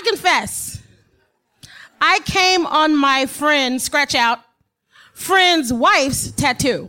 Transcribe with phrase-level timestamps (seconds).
[0.00, 0.80] I confess,
[2.00, 4.38] I came on my friend, scratch out,
[5.12, 6.88] friend's wife's tattoo.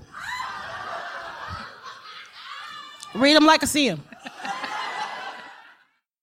[3.14, 4.04] Read them like I see them.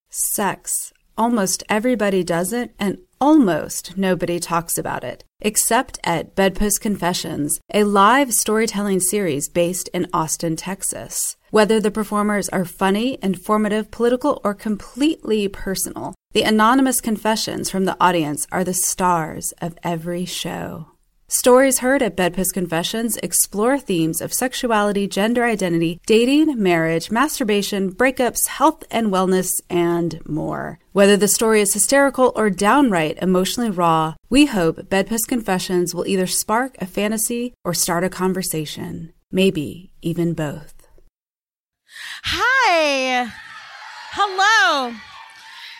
[0.09, 0.95] Sex.
[1.19, 7.85] Almost everybody does it, and almost nobody talks about it, except at Bedpost Confessions, a
[7.85, 11.37] live storytelling series based in Austin, Texas.
[11.51, 17.97] Whether the performers are funny, informative, political, or completely personal, the anonymous confessions from the
[18.01, 20.89] audience are the stars of every show.
[21.31, 28.47] Stories heard at Bedpost Confessions explore themes of sexuality, gender identity, dating, marriage, masturbation, breakups,
[28.49, 30.79] health and wellness, and more.
[30.93, 36.27] Whether the story is hysterical or downright emotionally raw, we hope Bedpost Confessions will either
[36.27, 39.13] spark a fantasy or start a conversation.
[39.31, 40.89] Maybe even both.
[42.25, 43.31] Hi.
[44.13, 44.95] Hello.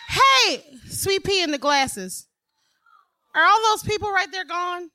[0.09, 2.27] Hey, Sweet Pea in the glasses.
[3.35, 4.89] Are all those people right there gone?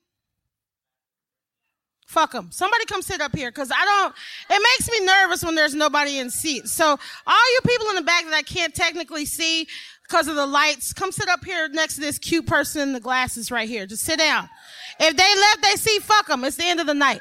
[2.06, 2.50] Fuck them.
[2.50, 4.14] Somebody come sit up here because I don't,
[4.50, 6.72] it makes me nervous when there's nobody in seats.
[6.72, 9.66] So, all you people in the back that I can't technically see
[10.02, 13.00] because of the lights, come sit up here next to this cute person in the
[13.00, 13.86] glasses right here.
[13.86, 14.48] Just sit down.
[15.00, 16.44] If they left, they see, fuck them.
[16.44, 17.20] It's the end of the night.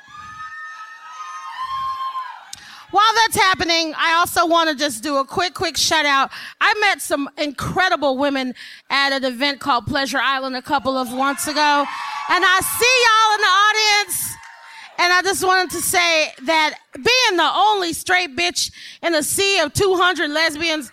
[2.94, 6.30] While that's happening, I also want to just do a quick, quick shout out.
[6.62, 8.54] I met some incredible women
[8.92, 11.86] at an event called Pleasure Island a couple of months ago.
[12.30, 14.36] And I see y'all in the audience.
[15.00, 19.58] And I just wanted to say that being the only straight bitch in a sea
[19.58, 20.92] of 200 lesbians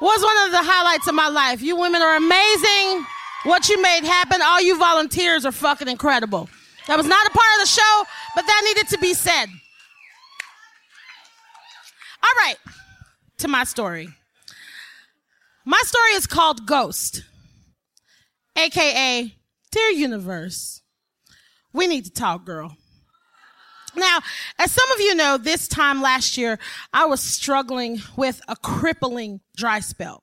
[0.00, 1.60] was one of the highlights of my life.
[1.60, 3.04] You women are amazing.
[3.46, 6.48] What you made happen, all you volunteers are fucking incredible.
[6.86, 8.04] That was not a part of the show,
[8.36, 9.48] but that needed to be said.
[12.22, 12.56] All right,
[13.38, 14.08] to my story.
[15.64, 17.24] My story is called Ghost,
[18.56, 19.34] aka
[19.70, 20.82] Dear Universe.
[21.72, 22.76] We need to talk, girl.
[23.94, 24.20] Now,
[24.58, 26.58] as some of you know, this time last year,
[26.92, 30.22] I was struggling with a crippling dry spell.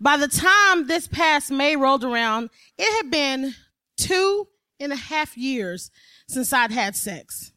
[0.00, 3.54] By the time this past May rolled around, it had been
[3.96, 4.48] two
[4.80, 5.90] and a half years
[6.28, 7.52] since I'd had sex.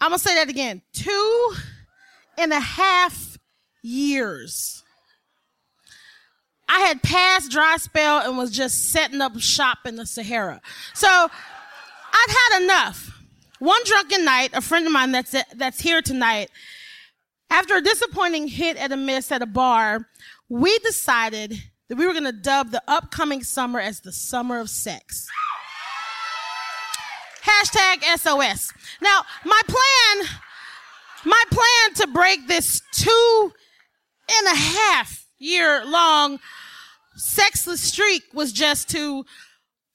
[0.00, 0.82] I'm gonna say that again.
[0.92, 1.54] Two
[2.38, 3.36] and a half
[3.82, 4.82] years.
[6.68, 10.60] I had passed dry spell and was just setting up shop in the Sahara.
[10.94, 13.14] So I'd had enough.
[13.58, 16.50] One drunken night, a friend of mine that's, that's here tonight,
[17.50, 20.06] after a disappointing hit at a miss at a bar,
[20.48, 21.54] we decided
[21.88, 25.26] that we were going to dub the upcoming summer as the summer of sex.
[27.42, 28.72] Hashtag SOS.
[29.00, 30.28] Now, my plan,
[31.24, 33.52] my plan to break this two
[34.38, 36.38] and a half year long
[37.16, 39.24] sexless streak was just to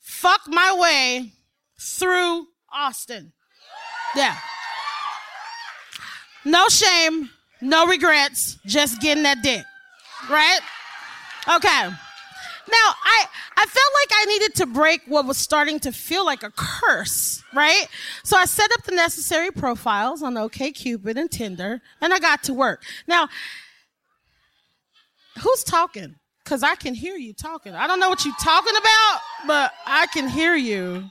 [0.01, 1.33] fuck my way
[1.79, 3.33] through Austin.
[4.15, 4.37] Yeah.
[6.45, 7.29] No shame,
[7.61, 9.63] no regrets, just getting that dick.
[10.29, 10.59] Right?
[11.47, 11.89] Okay.
[12.73, 13.25] Now, I,
[13.57, 17.43] I felt like I needed to break what was starting to feel like a curse,
[17.53, 17.85] right?
[18.23, 22.53] So I set up the necessary profiles on OKCupid and Tinder, and I got to
[22.53, 22.83] work.
[23.05, 23.29] Now,
[25.39, 26.15] who's talking?
[26.43, 27.75] Because I can hear you talking.
[27.75, 31.03] I don't know what you're talking about, but I can hear you.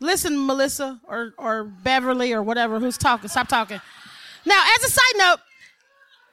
[0.00, 3.28] Listen, Melissa or, or Beverly or whatever who's talking.
[3.28, 3.80] Stop talking.
[4.44, 5.38] Now, as a side note,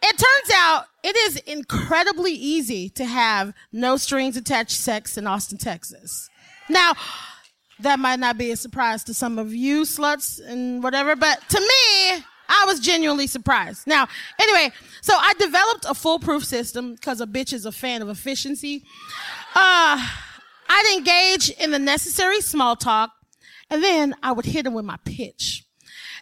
[0.02, 5.58] it turns out it is incredibly easy to have no strings attached sex in Austin,
[5.58, 6.30] Texas.
[6.70, 6.94] Now,
[7.80, 11.60] that might not be a surprise to some of you sluts and whatever, but to
[11.60, 13.88] me, I was genuinely surprised.
[13.88, 14.08] Now,
[14.40, 18.84] anyway, so I developed a foolproof system because a bitch is a fan of efficiency.
[19.56, 20.06] Uh,
[20.68, 23.12] I'd engage in the necessary small talk
[23.70, 25.64] and then I would hit him with my pitch.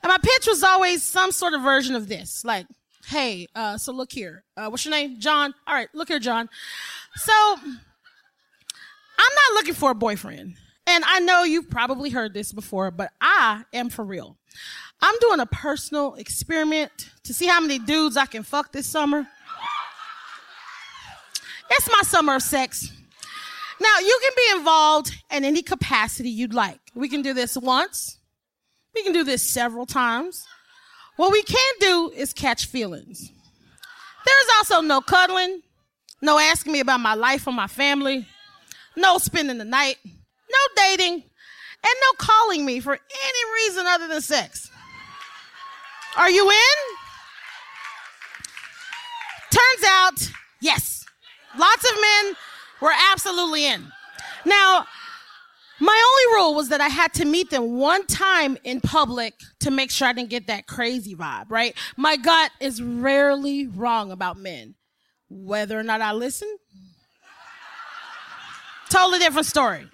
[0.04, 2.68] And my pitch was always some sort of version of this, like,
[3.08, 4.44] hey, uh, so look here.
[4.56, 5.20] Uh, what's your name?
[5.20, 5.54] John.
[5.66, 6.50] All right, look here, John.
[7.16, 7.66] So I'm
[9.18, 10.56] not looking for a boyfriend.
[10.86, 14.38] And I know you've probably heard this before, but I am for real.
[15.02, 16.92] I'm doing a personal experiment
[17.24, 19.28] to see how many dudes I can fuck this summer.
[21.70, 22.92] It's my summer of sex.
[23.80, 26.80] Now, you can be involved in any capacity you'd like.
[26.96, 28.18] We can do this once.
[28.96, 30.48] We can do this several times.
[31.18, 33.32] What we can't do is catch feelings.
[34.26, 35.62] There's also no cuddling,
[36.22, 38.28] no asking me about my life or my family,
[38.96, 44.22] no spending the night, no dating, and no calling me for any reason other than
[44.22, 44.70] sex.
[46.18, 46.78] Are you in?
[49.52, 50.32] Turns out,
[50.62, 51.06] yes.
[51.58, 52.36] Lots of men
[52.82, 53.92] were absolutely in.
[54.46, 54.86] Now,
[55.80, 59.72] my only rule was that I had to meet them one time in public to
[59.72, 61.76] make sure I didn't get that crazy vibe, right?
[61.96, 64.76] My gut is rarely wrong about men.
[65.30, 66.48] Whether or not I listen,
[68.90, 69.86] totally different story.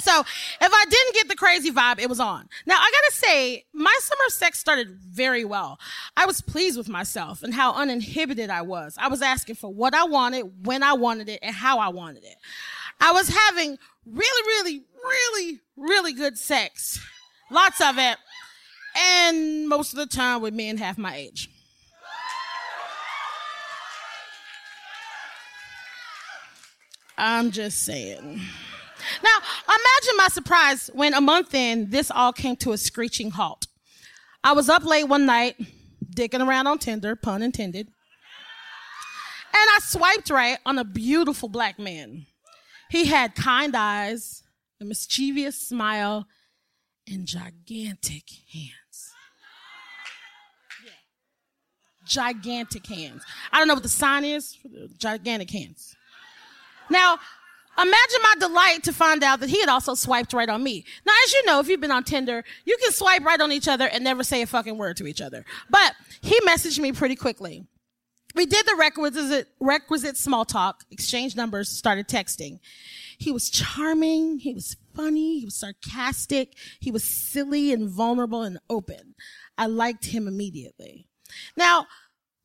[0.00, 2.48] So if I didn't get the crazy vibe, it was on.
[2.66, 5.78] Now I gotta say, my summer sex started very well.
[6.16, 8.96] I was pleased with myself and how uninhibited I was.
[8.98, 12.24] I was asking for what I wanted, when I wanted it, and how I wanted
[12.24, 12.36] it.
[13.00, 13.78] I was having
[14.12, 16.98] really, really, really, really good sex.
[17.50, 18.16] Lots of it.
[18.96, 21.48] And most of the time with men half my age.
[27.16, 28.40] I'm just saying.
[29.22, 33.66] Now, imagine my surprise when a month in, this all came to a screeching halt.
[34.44, 35.56] I was up late one night,
[36.14, 37.94] dicking around on Tinder, pun intended, and
[39.54, 42.26] I swiped right on a beautiful black man.
[42.90, 44.42] He had kind eyes,
[44.80, 46.26] a mischievous smile,
[47.06, 49.12] and gigantic hands.
[52.06, 53.22] Gigantic hands.
[53.52, 54.56] I don't know what the sign is
[54.96, 55.94] gigantic hands.
[56.90, 57.18] Now,
[57.76, 60.86] imagine my delight to find out that he had also swiped right on me.
[61.06, 63.68] Now, as you know, if you've been on Tinder, you can swipe right on each
[63.68, 65.44] other and never say a fucking word to each other.
[65.68, 67.66] But he messaged me pretty quickly.
[68.34, 72.60] We did the requisite, requisite small talk, exchanged numbers, started texting.
[73.16, 74.38] He was charming.
[74.38, 75.40] He was funny.
[75.40, 76.54] He was sarcastic.
[76.78, 79.14] He was silly and vulnerable and open.
[79.56, 81.08] I liked him immediately.
[81.56, 81.86] Now,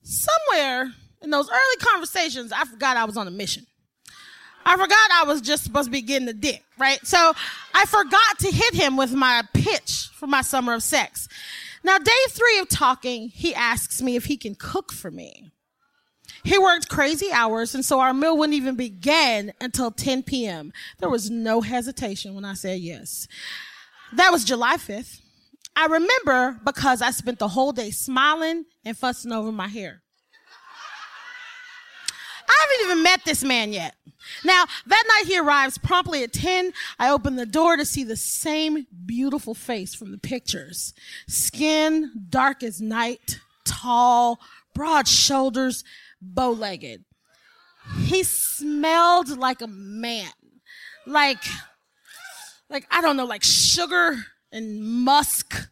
[0.02, 3.66] somewhere in those early conversations, I forgot I was on a mission.
[4.66, 7.06] I forgot I was just supposed to be getting the dick, right?
[7.06, 7.34] So
[7.74, 11.28] I forgot to hit him with my pitch for my summer of sex.
[11.84, 15.52] Now, day three of talking, he asks me if he can cook for me.
[16.44, 20.74] He worked crazy hours, and so our meal wouldn't even begin until 10 p.m.
[21.00, 23.28] There was no hesitation when I said yes.
[24.14, 25.22] That was July 5th.
[25.76, 30.02] I remember because I spent the whole day smiling and fussing over my hair.
[32.48, 33.96] I haven't even met this man yet.
[34.44, 36.74] Now, that night he arrives promptly at 10.
[37.00, 40.94] I open the door to see the same beautiful face from the pictures.
[41.28, 44.40] Skin dark as night, tall,
[44.74, 45.84] broad shoulders,
[46.24, 47.04] bow legged.
[48.06, 50.32] He smelled like a man.
[51.06, 51.44] Like,
[52.70, 54.18] like, I don't know, like sugar
[54.52, 55.70] and musk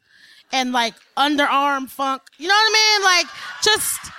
[0.51, 2.21] and like underarm funk.
[2.38, 3.03] You know what I mean?
[3.03, 3.25] Like,
[3.63, 4.12] just,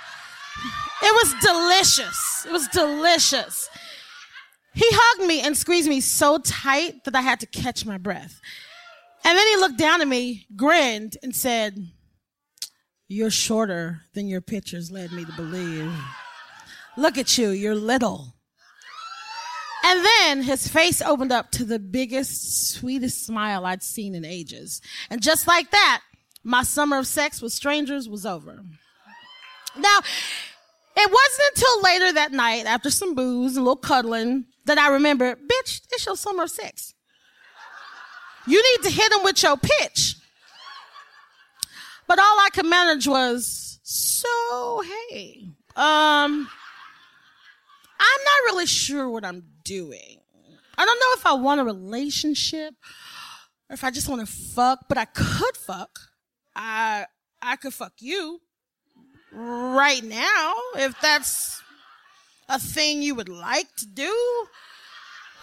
[1.03, 2.45] it was delicious.
[2.47, 3.69] It was delicious.
[4.73, 8.41] He hugged me and squeezed me so tight that I had to catch my breath.
[9.23, 11.77] And then he looked down at me, grinned, and said,
[13.07, 15.93] You're shorter than your pictures led me to believe.
[16.95, 18.35] Look at you, you're little.
[19.83, 24.81] And then his face opened up to the biggest, sweetest smile I'd seen in ages.
[25.09, 26.01] And just like that,
[26.43, 28.63] my summer of sex with strangers was over.
[29.75, 29.99] Now,
[30.95, 34.89] it wasn't until later that night, after some booze and a little cuddling, that I
[34.89, 36.93] remembered, bitch, it's your summer of sex.
[38.47, 40.15] You need to hit him with your pitch.
[42.07, 46.49] But all I could manage was, so hey, um,
[48.03, 50.19] I'm not really sure what I'm doing.
[50.77, 52.73] I don't know if I want a relationship
[53.69, 55.99] or if I just want to fuck, but I could fuck.
[56.55, 57.05] I
[57.41, 58.41] I could fuck you
[59.31, 61.61] right now if that's
[62.49, 64.45] a thing you would like to do.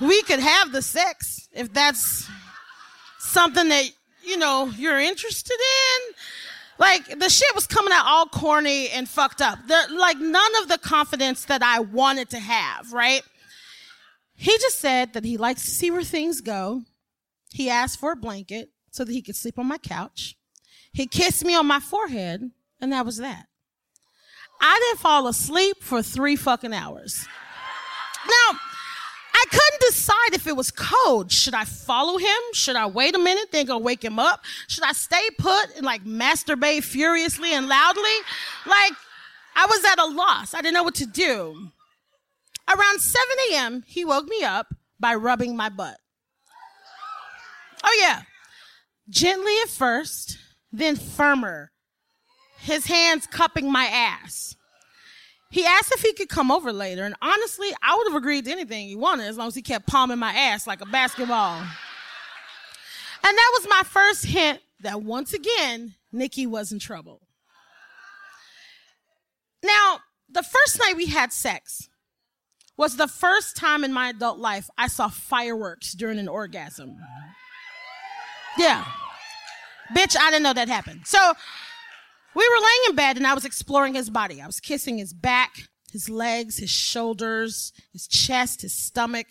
[0.00, 2.28] We could have the sex if that's
[3.18, 3.90] something that
[4.22, 6.14] you know you're interested in.
[6.80, 9.58] Like the shit was coming out all corny and fucked up.
[9.68, 13.22] The, like none of the confidence that I wanted to have, right?
[14.34, 16.82] He just said that he likes to see where things go.
[17.52, 20.36] He asked for a blanket so that he could sleep on my couch.
[20.92, 23.46] He kissed me on my forehead, and that was that.
[24.58, 27.26] I didn't fall asleep for three fucking hours.
[28.26, 28.58] Now,
[29.40, 31.32] I couldn't decide if it was code.
[31.32, 32.40] Should I follow him?
[32.52, 34.42] Should I wait a minute, then go wake him up?
[34.68, 38.02] Should I stay put and like masturbate furiously and loudly?
[38.66, 38.92] Like,
[39.56, 40.52] I was at a loss.
[40.52, 41.70] I didn't know what to do.
[42.68, 45.96] Around 7 a.m., he woke me up by rubbing my butt.
[47.82, 48.22] Oh, yeah.
[49.08, 50.38] Gently at first,
[50.70, 51.72] then firmer.
[52.58, 54.54] His hands cupping my ass.
[55.50, 58.52] He asked if he could come over later, and honestly, I would have agreed to
[58.52, 61.56] anything he wanted as long as he kept palming my ass like a basketball.
[61.58, 61.68] And
[63.36, 67.20] that was my first hint that once again, Nikki was in trouble.
[69.62, 71.88] Now, the first night we had sex
[72.76, 76.96] was the first time in my adult life I saw fireworks during an orgasm.
[78.56, 78.84] Yeah.
[79.94, 81.02] Bitch, I didn't know that happened.
[81.04, 81.34] So
[82.34, 84.40] we were laying in bed and I was exploring his body.
[84.40, 89.28] I was kissing his back, his legs, his shoulders, his chest, his stomach.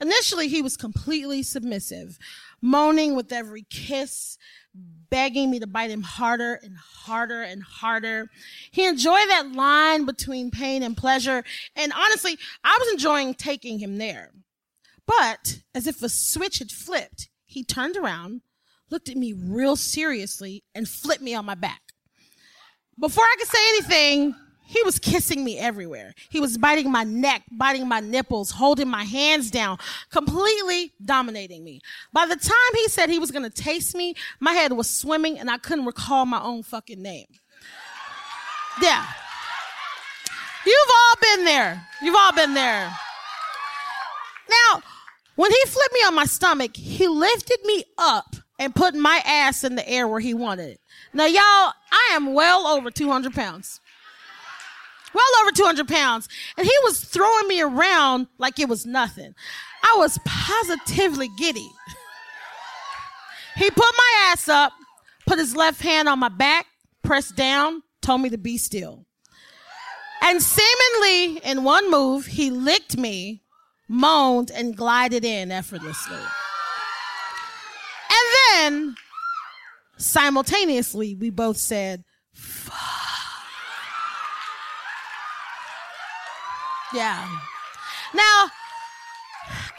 [0.00, 2.18] Initially, he was completely submissive,
[2.62, 4.38] moaning with every kiss,
[4.74, 8.30] begging me to bite him harder and harder and harder.
[8.70, 11.44] He enjoyed that line between pain and pleasure.
[11.76, 14.30] And honestly, I was enjoying taking him there.
[15.06, 18.42] But as if a switch had flipped, he turned around,
[18.90, 21.89] looked at me real seriously, and flipped me on my back.
[23.00, 24.34] Before I could say anything,
[24.70, 26.14] he was kissing me everywhere.
[26.28, 29.78] He was biting my neck, biting my nipples, holding my hands down,
[30.12, 31.80] completely dominating me.
[32.12, 35.50] By the time he said he was to taste me, my head was swimming and
[35.50, 37.26] I couldn't recall my own fucking name.
[38.80, 39.04] Yeah.
[40.66, 41.88] You've all been there.
[42.02, 42.94] You've all been there.
[44.50, 44.82] Now,
[45.36, 49.64] when he flipped me on my stomach, he lifted me up and put my ass
[49.64, 50.80] in the air where he wanted it.
[51.12, 53.80] Now, y'all, I am well over 200 pounds
[55.14, 56.28] well over 200 pounds.
[56.56, 59.34] And he was throwing me around like it was nothing.
[59.82, 61.68] I was positively giddy.
[63.56, 64.72] He put my ass up,
[65.26, 66.66] put his left hand on my back,
[67.02, 69.06] pressed down, told me to be still.
[70.22, 73.42] And seemingly in one move, he licked me,
[73.88, 76.20] moaned, and glided in effortlessly.
[78.52, 78.96] Then
[79.96, 82.76] simultaneously, we both said, fuck.
[86.92, 87.24] Yeah.
[88.14, 88.50] Now,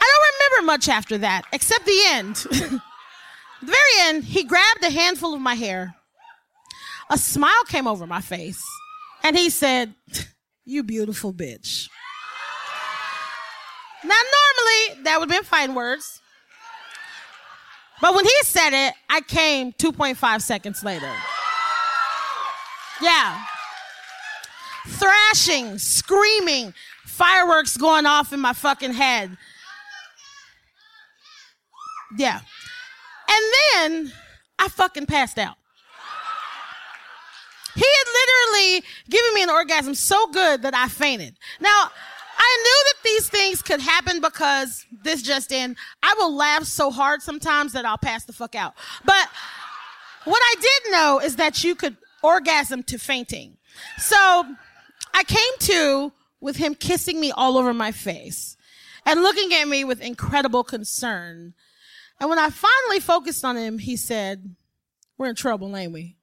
[0.00, 2.36] don't remember much after that, except the end.
[2.50, 2.80] the
[3.60, 5.94] very end, he grabbed a handful of my hair.
[7.10, 8.62] A smile came over my face,
[9.22, 9.94] and he said,
[10.64, 11.88] You beautiful bitch.
[14.04, 16.21] Now, normally, that would have been fine words.
[18.02, 21.08] But when he said it, I came 2.5 seconds later.
[23.00, 23.44] Yeah.
[24.88, 26.74] Thrashing, screaming,
[27.06, 29.36] fireworks going off in my fucking head.
[32.18, 32.40] Yeah.
[33.28, 34.12] And then
[34.58, 35.56] I fucking passed out.
[37.76, 38.04] He had
[38.52, 41.36] literally given me an orgasm so good that I fainted.
[41.60, 41.92] Now,
[42.42, 46.90] I knew that these things could happen because this just in, I will laugh so
[46.90, 48.74] hard sometimes that I'll pass the fuck out.
[49.04, 49.28] But
[50.24, 53.58] what I did know is that you could orgasm to fainting.
[53.98, 54.44] So
[55.14, 58.56] I came to with him kissing me all over my face
[59.06, 61.54] and looking at me with incredible concern.
[62.20, 64.56] And when I finally focused on him, he said,
[65.16, 66.16] We're in trouble, ain't we?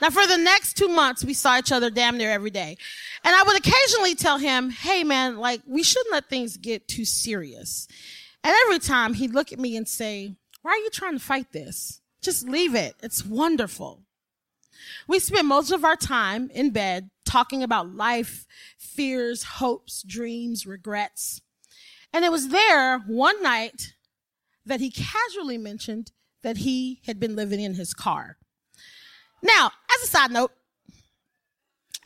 [0.00, 2.76] Now, for the next two months, we saw each other damn near every day.
[3.24, 7.04] And I would occasionally tell him, Hey, man, like, we shouldn't let things get too
[7.04, 7.86] serious.
[8.42, 11.52] And every time he'd look at me and say, Why are you trying to fight
[11.52, 12.00] this?
[12.22, 12.96] Just leave it.
[13.02, 14.02] It's wonderful.
[15.06, 18.46] We spent most of our time in bed talking about life,
[18.78, 21.42] fears, hopes, dreams, regrets.
[22.12, 23.94] And it was there one night
[24.66, 28.38] that he casually mentioned that he had been living in his car.
[29.42, 30.52] Now, as a side note,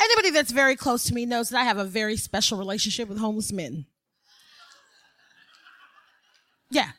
[0.00, 3.18] anybody that's very close to me knows that I have a very special relationship with
[3.18, 3.86] homeless men.
[6.70, 6.90] Yeah.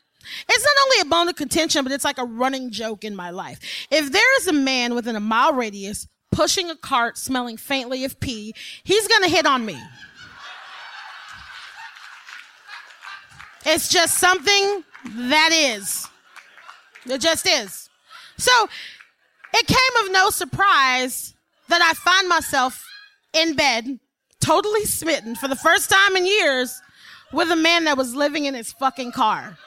[0.48, 3.30] It's not only a bone of contention, but it's like a running joke in my
[3.30, 3.60] life.
[3.90, 8.18] If there is a man within a mile radius pushing a cart smelling faintly of
[8.18, 9.80] pee, he's gonna hit on me.
[13.64, 16.06] It's just something that is.
[17.04, 17.88] It just is.
[18.36, 18.68] So
[19.56, 21.34] it came of no surprise
[21.68, 22.84] that I find myself
[23.32, 23.98] in bed,
[24.40, 26.80] totally smitten for the first time in years
[27.32, 29.58] with a man that was living in his fucking car.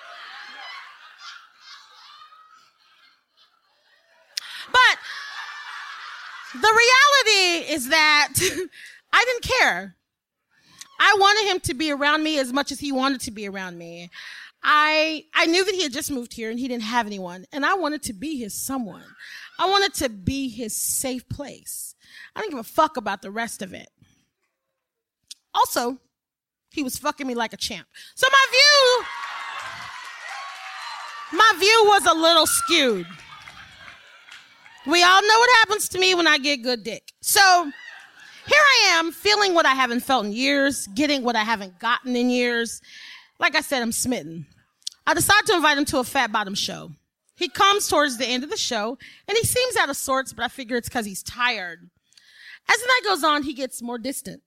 [4.71, 4.97] But
[6.53, 8.33] the reality is that
[9.13, 9.95] I didn't care.
[10.99, 13.77] I wanted him to be around me as much as he wanted to be around
[13.77, 14.09] me.
[14.61, 17.65] I I knew that he had just moved here and he didn't have anyone, and
[17.65, 19.05] I wanted to be his someone.
[19.59, 21.93] I wanted to be his safe place.
[22.35, 23.89] I didn't give a fuck about the rest of it.
[25.53, 25.97] Also,
[26.71, 27.87] he was fucking me like a champ.
[28.15, 29.05] So my view,
[31.37, 33.05] my view was a little skewed.
[34.87, 37.11] We all know what happens to me when I get good dick.
[37.21, 37.69] So
[38.47, 42.15] here I am feeling what I haven't felt in years, getting what I haven't gotten
[42.15, 42.81] in years.
[43.39, 44.47] Like I said, I'm smitten.
[45.05, 46.91] I decide to invite him to a fat bottom show.
[47.39, 50.43] He comes towards the end of the show and he seems out of sorts, but
[50.43, 51.89] I figure it's because he's tired.
[52.69, 54.43] As the night goes on, he gets more distant.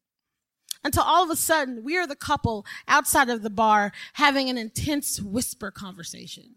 [0.85, 4.59] until all of a sudden we are the couple outside of the bar having an
[4.59, 6.57] intense whisper conversation.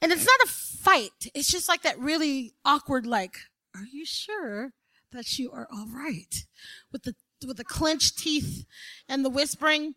[0.00, 1.30] And it's not a fight.
[1.34, 3.36] It's just like that really awkward, like,
[3.74, 4.72] are you sure
[5.12, 6.44] that you are all right?
[6.90, 7.14] With the,
[7.46, 8.64] with the clenched teeth
[9.08, 9.94] and the whispering.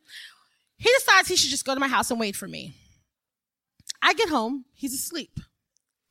[0.78, 2.76] He decides he should just go to my house and wait for me.
[4.02, 4.66] I get home.
[4.74, 5.40] He's asleep.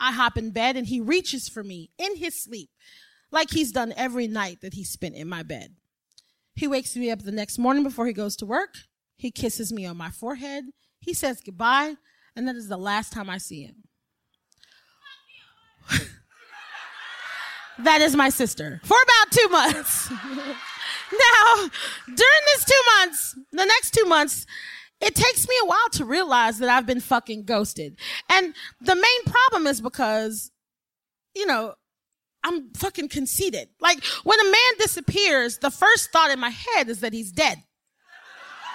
[0.01, 2.71] I hop in bed and he reaches for me in his sleep,
[3.31, 5.75] like he's done every night that he spent in my bed.
[6.57, 8.75] He wakes me up the next morning before he goes to work.
[9.17, 10.65] He kisses me on my forehead.
[11.01, 11.97] He says goodbye,
[12.37, 13.85] and that is the last time I see him.
[17.79, 20.11] that is my sister for about two months.
[20.11, 21.71] now,
[22.07, 24.47] during this two months, the next two months,
[25.01, 27.99] it takes me a while to realize that I've been fucking ghosted.
[28.31, 30.51] And the main problem is because,
[31.35, 31.75] you know,
[32.45, 33.69] I'm fucking conceited.
[33.81, 37.63] Like when a man disappears, the first thought in my head is that he's dead.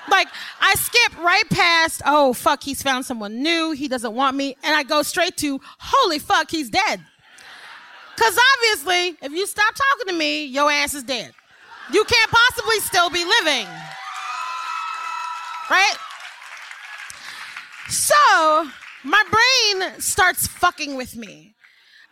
[0.09, 0.27] Like
[0.59, 4.75] I skip right past, oh fuck, he's found someone new, he doesn't want me, and
[4.75, 6.99] I go straight to, holy fuck, he's dead.
[8.17, 11.31] Cause obviously, if you stop talking to me, your ass is dead.
[11.93, 13.67] You can't possibly still be living.
[15.69, 15.95] Right?
[17.89, 18.69] So,
[19.03, 21.55] my brain starts fucking with me.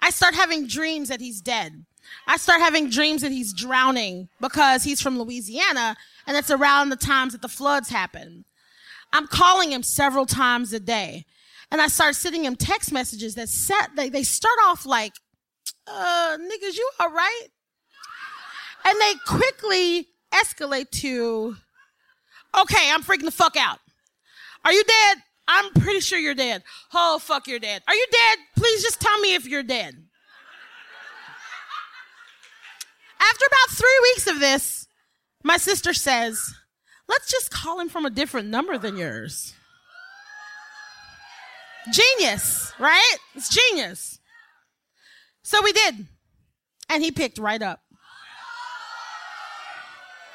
[0.01, 1.85] I start having dreams that he's dead.
[2.25, 6.95] I start having dreams that he's drowning because he's from Louisiana and it's around the
[6.95, 8.45] times that the floods happen.
[9.13, 11.25] I'm calling him several times a day.
[11.71, 15.13] And I start sending him text messages that set, they, they start off like,
[15.85, 17.47] uh, niggas, you all right?
[18.85, 21.57] And they quickly escalate to,
[22.59, 23.79] okay, I'm freaking the fuck out.
[24.63, 25.17] Are you dead?
[25.47, 26.63] I'm pretty sure you're dead.
[26.93, 27.81] Oh, fuck, you're dead.
[27.87, 28.37] Are you dead?
[28.55, 29.95] Please just tell me if you're dead.
[33.19, 34.87] After about three weeks of this,
[35.43, 36.53] my sister says,
[37.07, 39.53] let's just call him from a different number than yours.
[41.91, 43.17] Genius, right?
[43.33, 44.19] It's genius.
[45.43, 46.07] So we did.
[46.89, 47.81] And he picked right up.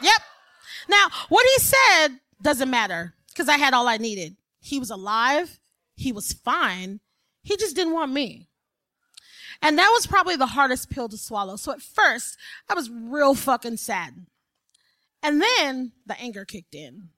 [0.01, 0.21] Yep.
[0.89, 4.37] Now, what he said doesn't matter because I had all I needed.
[4.63, 5.61] He was alive.
[5.97, 7.01] He was fine.
[7.43, 8.49] He just didn't want me.
[9.61, 11.57] And that was probably the hardest pill to swallow.
[11.57, 14.27] So at first, I was real fucking sad.
[15.23, 17.11] And then the anger kicked in.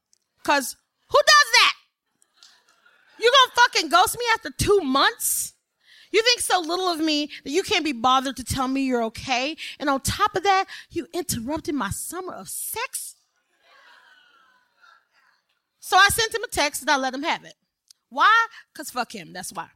[0.42, 0.76] Cause
[1.08, 1.74] who does that?
[3.20, 5.52] You gonna fucking ghost me after two months?
[6.10, 9.04] You think so little of me that you can't be bothered to tell me you're
[9.04, 9.56] okay?
[9.78, 13.16] And on top of that, you interrupted my summer of sex?
[15.84, 17.52] So I sent him a text and I let him have it.
[18.08, 18.46] Why?
[18.72, 19.34] Because fuck him.
[19.34, 19.68] That's why.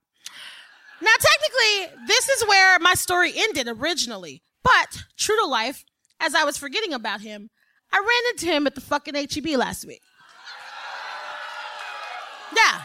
[1.03, 4.43] Now, technically, this is where my story ended originally.
[4.65, 5.85] But true to life,
[6.19, 7.51] as I was forgetting about him,
[7.93, 10.01] I ran into him at the fucking HEB last week.
[12.57, 12.81] Yeah.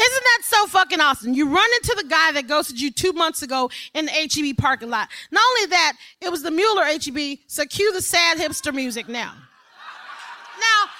[0.00, 1.34] Isn't that so fucking awesome?
[1.34, 4.90] You run into the guy that ghosted you two months ago in the HEB parking
[4.90, 5.08] lot.
[5.30, 9.34] Not only that, it was the Mueller HEB, so cue the sad hipster music now.
[10.58, 10.90] Now,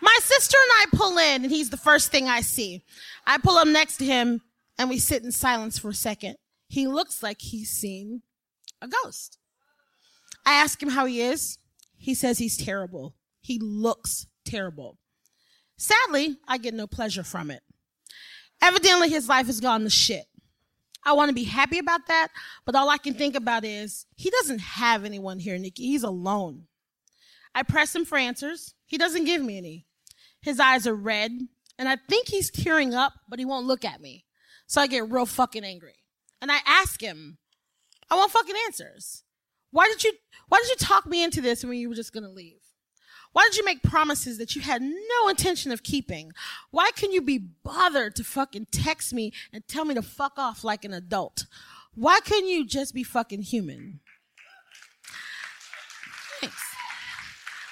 [0.00, 2.82] my sister and I pull in, and he's the first thing I see.
[3.26, 4.42] I pull up next to him,
[4.78, 6.36] and we sit in silence for a second.
[6.68, 8.22] He looks like he's seen
[8.80, 9.38] a ghost.
[10.46, 11.58] I ask him how he is.
[11.96, 13.14] He says he's terrible.
[13.40, 14.98] He looks terrible.
[15.76, 17.62] Sadly, I get no pleasure from it.
[18.60, 20.26] Evidently, his life has gone to shit.
[21.04, 22.28] I want to be happy about that,
[22.66, 25.86] but all I can think about is he doesn't have anyone here, Nikki.
[25.86, 26.64] He's alone.
[27.54, 28.74] I press him for answers.
[28.84, 29.86] He doesn't give me any.
[30.40, 31.32] His eyes are red,
[31.78, 34.24] and I think he's tearing up, but he won't look at me.
[34.66, 35.94] So I get real fucking angry.
[36.40, 37.38] And I ask him,
[38.10, 39.24] I want fucking answers.
[39.70, 40.12] Why did you
[40.48, 42.60] why did you talk me into this when you were just gonna leave?
[43.32, 46.32] Why did you make promises that you had no intention of keeping?
[46.70, 50.64] Why can you be bothered to fucking text me and tell me to fuck off
[50.64, 51.46] like an adult?
[51.94, 54.00] Why couldn't you just be fucking human?
[56.40, 56.62] Thanks.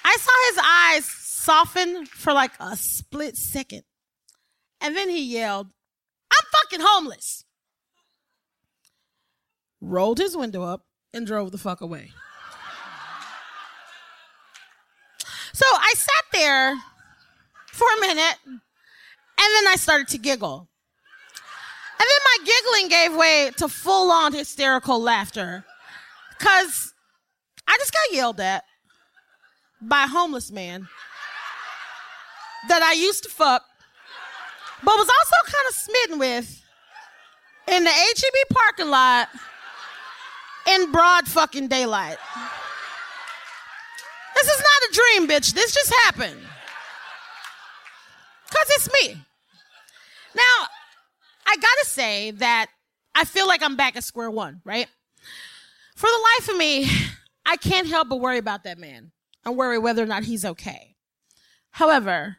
[0.03, 1.05] I saw his eyes
[1.47, 3.83] softened for like a split second.
[4.81, 5.67] And then he yelled,
[6.29, 7.45] I'm fucking homeless.
[9.79, 12.11] Rolled his window up and drove the fuck away.
[15.53, 16.75] So I sat there
[17.71, 18.57] for a minute and
[19.37, 20.67] then I started to giggle.
[21.99, 25.63] And then my giggling gave way to full on hysterical laughter
[26.37, 26.93] because
[27.65, 28.65] I just got yelled at
[29.81, 30.89] by a homeless man
[32.67, 33.63] that I used to fuck,
[34.83, 36.63] but was also kind of smitten with
[37.67, 39.29] in the HEB parking lot
[40.67, 42.17] in broad fucking daylight.
[44.35, 45.53] This is not a dream, bitch.
[45.53, 46.39] This just happened.
[48.49, 49.21] Because it's me.
[50.35, 50.67] Now,
[51.45, 52.67] I gotta say that
[53.15, 54.87] I feel like I'm back at square one, right?
[55.95, 56.89] For the life of me,
[57.45, 59.11] I can't help but worry about that man
[59.43, 60.95] and worry whether or not he's okay.
[61.71, 62.37] However,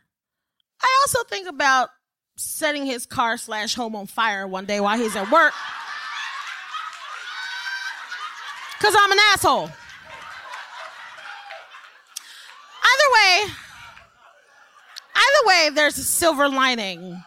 [0.83, 1.91] I also think about
[2.37, 5.53] setting his car slash home on fire one day while he's at work.
[8.81, 9.69] Cause I'm an asshole.
[12.85, 13.53] Either way,
[15.14, 17.23] either way, there's a silver lining.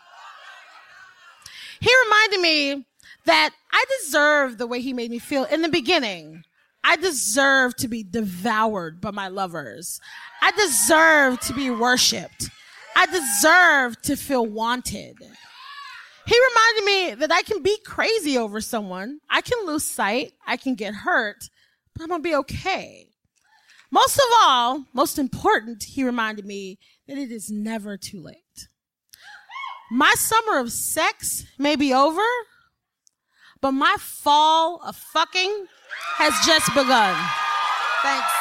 [1.82, 2.86] He reminded me
[3.26, 6.44] that I deserve the way he made me feel in the beginning.
[6.84, 10.00] I deserve to be devoured by my lovers.
[10.42, 12.50] I deserve to be worshiped.
[12.96, 15.18] I deserve to feel wanted.
[16.26, 19.20] He reminded me that I can be crazy over someone.
[19.30, 20.34] I can lose sight.
[20.46, 21.50] I can get hurt,
[21.94, 23.08] but I'm going to be okay.
[23.92, 28.68] Most of all, most important, he reminded me that it is never too late.
[29.92, 32.22] My summer of sex may be over,
[33.60, 35.66] but my fall of fucking
[36.16, 37.18] has just begun.
[38.02, 38.41] Thanks.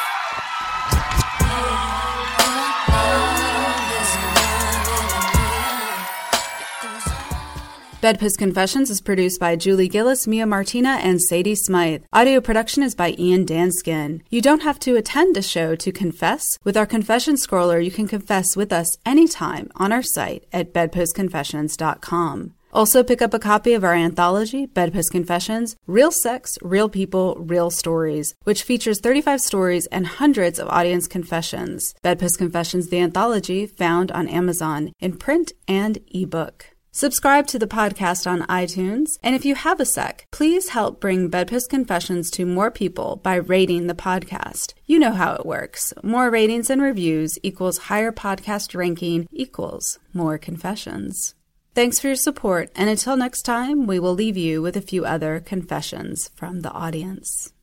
[8.01, 12.01] Bedpost Confessions is produced by Julie Gillis, Mia Martina, and Sadie Smythe.
[12.11, 14.21] Audio production is by Ian Danskin.
[14.31, 16.43] You don't have to attend a show to confess.
[16.63, 22.55] With our confession scroller, you can confess with us anytime on our site at bedpostconfessions.com.
[22.73, 27.69] Also, pick up a copy of our anthology, Bedpost Confessions Real Sex, Real People, Real
[27.69, 31.93] Stories, which features 35 stories and hundreds of audience confessions.
[32.01, 36.65] Bedpost Confessions, the anthology, found on Amazon in print and ebook.
[36.93, 41.29] Subscribe to the podcast on iTunes, and if you have a sec, please help bring
[41.29, 44.73] Bedpost Confessions to more people by rating the podcast.
[44.85, 45.93] You know how it works.
[46.03, 51.33] More ratings and reviews equals higher podcast ranking equals more confessions.
[51.73, 55.05] Thanks for your support, and until next time, we will leave you with a few
[55.05, 57.53] other confessions from the audience.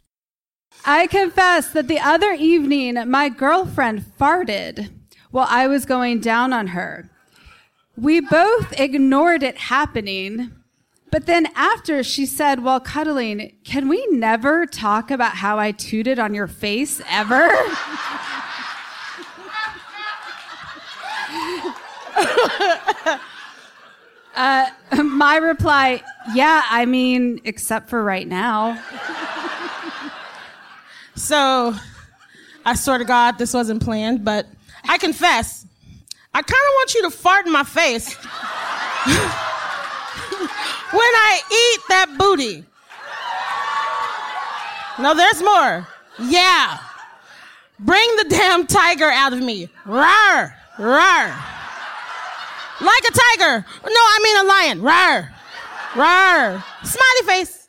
[0.87, 4.91] I confess that the other evening, my girlfriend farted
[5.31, 7.11] while I was going down on her.
[7.99, 10.53] We both ignored it happening,
[11.11, 16.21] but then after she said while cuddling, Can we never talk about how I tooted
[16.21, 17.49] on your face ever?
[24.37, 24.71] uh,
[25.03, 26.01] my reply,
[26.35, 28.81] Yeah, I mean, except for right now.
[31.17, 31.75] So,
[32.65, 34.47] I swear to God, this wasn't planned, but
[34.89, 35.58] I confess,
[36.39, 38.23] I kind of want you to fart in my face when
[41.03, 42.65] I eat that booty.
[45.03, 45.89] No, there's more.
[46.21, 46.79] Yeah.
[47.81, 49.69] Bring the damn tiger out of me.
[49.85, 50.55] Rawr.
[50.79, 51.35] Like
[53.09, 53.65] a tiger.
[53.85, 54.81] No, I mean a lion.
[55.97, 56.63] Rawr.
[56.85, 57.67] Smiley face.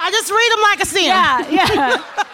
[0.00, 1.52] I just read them like I see 'em.
[1.54, 2.02] Yeah, yeah.